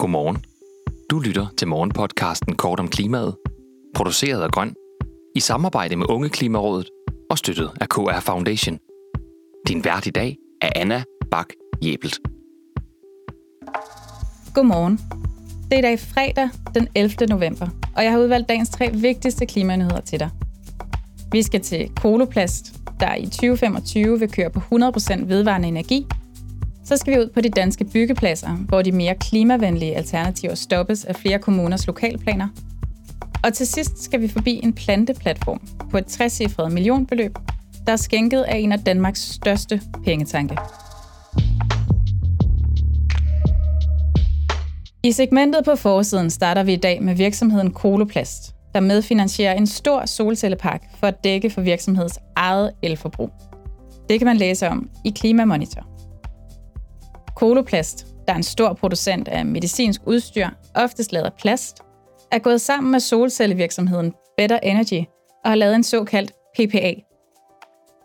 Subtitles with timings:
[0.00, 0.44] Godmorgen.
[1.10, 3.36] Du lytter til morgenpodcasten Kort om klimaet,
[3.94, 4.74] produceret af Grøn,
[5.36, 6.88] i samarbejde med Unge Klimarådet
[7.30, 8.78] og støttet af KR Foundation.
[9.68, 11.46] Din vært i dag er Anna Bak
[11.82, 12.18] Jebelt.
[14.54, 15.00] Godmorgen.
[15.70, 17.26] Det er i dag fredag den 11.
[17.28, 20.30] november, og jeg har udvalgt dagens tre vigtigste klimanyheder til dig.
[21.32, 26.06] Vi skal til Koloplast, der i 2025 vil køre på 100% vedvarende energi.
[26.84, 31.16] Så skal vi ud på de danske byggepladser, hvor de mere klimavenlige alternativer stoppes af
[31.16, 32.48] flere kommuners lokalplaner.
[33.44, 35.60] Og til sidst skal vi forbi en planteplatform
[35.90, 37.38] på et 60 millionbeløb,
[37.86, 40.56] der er skænket af en af Danmarks største pengetanke.
[45.02, 50.06] I segmentet på forsiden starter vi i dag med virksomheden Koloplast, der medfinansierer en stor
[50.06, 53.30] solcellepark for at dække for virksomhedens eget elforbrug.
[54.08, 55.89] Det kan man læse om i Klimamonitor.
[57.40, 61.80] Koloplast, der er en stor producent af medicinsk udstyr, oftest lavet af plast,
[62.32, 65.04] er gået sammen med solcellevirksomheden Better Energy
[65.44, 66.94] og har lavet en såkaldt PPA.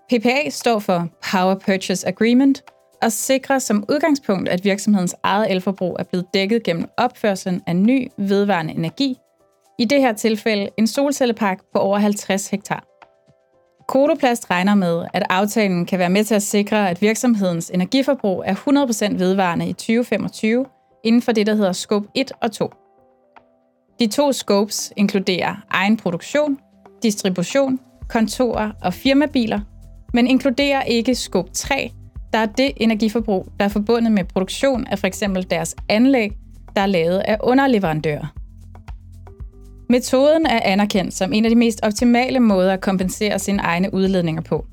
[0.09, 2.63] PPA står for Power Purchase Agreement
[3.01, 8.07] og sikrer som udgangspunkt, at virksomhedens eget elforbrug er blevet dækket gennem opførselen af ny
[8.17, 9.17] vedvarende energi,
[9.79, 12.94] i det her tilfælde en solcellepark på over 50 hektar.
[13.87, 18.55] Kodoplast regner med, at aftalen kan være med til at sikre, at virksomhedens energiforbrug er
[18.55, 20.65] 100% vedvarende i 2025
[21.03, 22.69] inden for det, der hedder Scope 1 og 2.
[23.99, 26.57] De to scopes inkluderer egen produktion,
[27.03, 29.59] distribution, kontorer og firmabiler,
[30.13, 31.91] men inkluderer ikke Scope 3,
[32.33, 35.23] der er det energiforbrug, der er forbundet med produktion af f.eks.
[35.49, 36.31] deres anlæg,
[36.75, 38.44] der er lavet af underleverandører.
[39.89, 44.41] Metoden er anerkendt som en af de mest optimale måder at kompensere sine egne udledninger
[44.41, 44.65] på,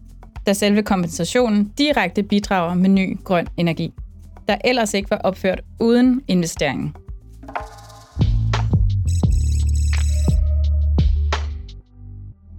[0.46, 3.92] da selve kompensationen direkte bidrager med ny grøn energi,
[4.48, 6.94] der ellers ikke var opført uden investeringen.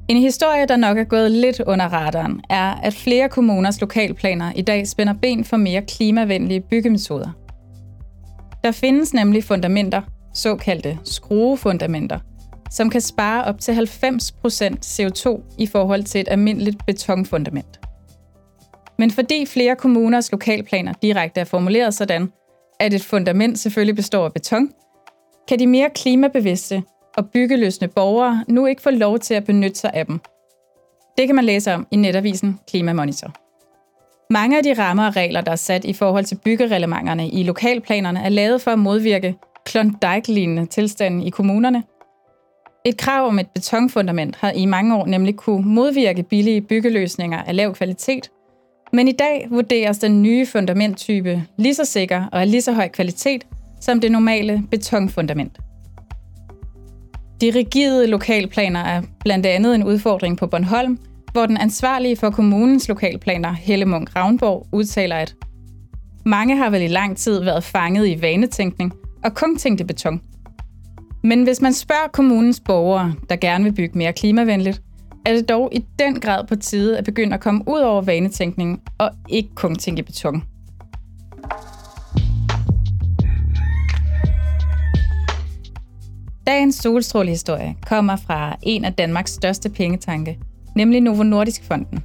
[0.10, 4.62] En historie, der nok er gået lidt under radaren, er, at flere kommuners lokalplaner i
[4.62, 7.30] dag spænder ben for mere klimavenlige byggemetoder.
[8.64, 10.02] Der findes nemlig fundamenter,
[10.34, 12.20] såkaldte skruefundamenter,
[12.74, 13.78] som kan spare op til 90%
[14.86, 17.80] CO2 i forhold til et almindeligt betonfundament.
[19.00, 22.32] Men fordi flere kommuners lokalplaner direkte er formuleret sådan,
[22.80, 24.70] at et fundament selvfølgelig består af beton,
[25.48, 26.84] kan de mere klimabevidste
[27.18, 30.20] og byggeløsne borgere nu ikke få lov til at benytte sig af dem.
[31.18, 33.34] Det kan man læse om i netavisen Klimamonitor.
[34.30, 38.20] Mange af de rammer og regler, der er sat i forhold til byggerelementerne i lokalplanerne,
[38.20, 39.36] er lavet for at modvirke
[39.66, 41.84] Klondike-lignende tilstanden i kommunerne.
[42.86, 47.56] Et krav om et betonfundament har i mange år nemlig kunne modvirke billige byggeløsninger af
[47.56, 48.32] lav kvalitet,
[48.94, 52.88] men i dag vurderes den nye fundamenttype lige så sikker og af lige så høj
[52.88, 53.48] kvalitet
[53.82, 55.58] som det normale betonfundament.
[57.42, 61.00] De rigide lokalplaner er blandt andet en udfordring på Bornholm,
[61.32, 65.36] hvor den ansvarlige for kommunens lokalplaner, Helle Munk Ravnborg, udtaler, at
[66.26, 68.94] mange har vel i lang tid været fanget i vanetænkning
[69.24, 70.22] og kun tænkte beton.
[71.26, 74.82] Men hvis man spørger kommunens borgere, der gerne vil bygge mere klimavenligt,
[75.26, 78.82] er det dog i den grad på tide at begynde at komme ud over vanetænkningen
[78.98, 80.44] og ikke kun tænke i beton.
[86.48, 90.40] Dagens solstrålehistorie kommer fra en af Danmarks største pengetanke,
[90.76, 92.04] nemlig Novo Nordisk Fonden.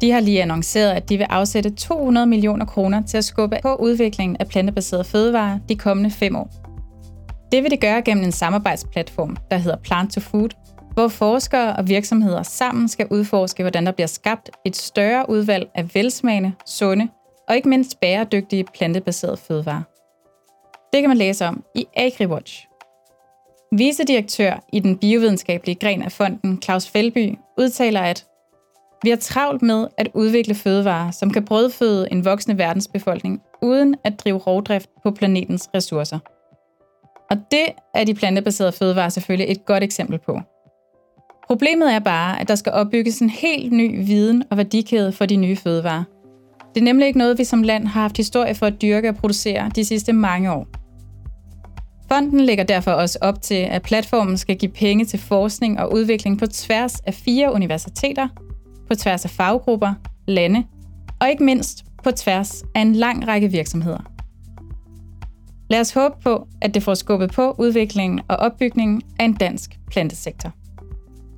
[0.00, 3.74] De har lige annonceret, at de vil afsætte 200 millioner kroner til at skubbe på
[3.74, 6.67] udviklingen af plantebaserede fødevarer de kommende fem år.
[7.52, 10.48] Det vil det gøre gennem en samarbejdsplatform, der hedder Plant to Food,
[10.92, 15.94] hvor forskere og virksomheder sammen skal udforske, hvordan der bliver skabt et større udvalg af
[15.94, 17.08] velsmagende, sunde
[17.48, 19.82] og ikke mindst bæredygtige plantebaserede fødevarer.
[20.92, 22.68] Det kan man læse om i AgriWatch.
[23.72, 28.26] Vicedirektør i den biovidenskabelige gren af fonden, Claus Felby, udtaler, at
[29.02, 34.20] vi har travlt med at udvikle fødevarer, som kan brødføde en voksende verdensbefolkning, uden at
[34.24, 36.18] drive rovdrift på planetens ressourcer.
[37.30, 40.40] Og det er de plantebaserede fødevarer selvfølgelig et godt eksempel på.
[41.46, 45.36] Problemet er bare, at der skal opbygges en helt ny viden og værdikæde for de
[45.36, 46.04] nye fødevarer.
[46.74, 49.14] Det er nemlig ikke noget, vi som land har haft historie for at dyrke og
[49.14, 50.66] producere de sidste mange år.
[52.08, 56.38] Fonden lægger derfor også op til, at platformen skal give penge til forskning og udvikling
[56.38, 58.28] på tværs af fire universiteter,
[58.88, 59.94] på tværs af faggrupper,
[60.26, 60.64] lande
[61.20, 64.17] og ikke mindst på tværs af en lang række virksomheder.
[65.70, 69.78] Lad os håbe på, at det får skubbet på udviklingen og opbygningen af en dansk
[69.90, 70.52] plantesektor.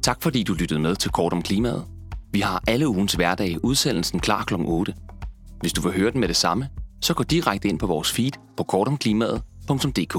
[0.03, 1.85] Tak fordi du lyttede med til Kort om Klimaet.
[2.33, 4.55] Vi har alle ugens hverdage udsendelsen klar kl.
[4.59, 4.95] 8.
[5.61, 6.69] Hvis du vil høre den med det samme,
[7.01, 10.17] så gå direkte ind på vores feed på kortomklimaet.dk.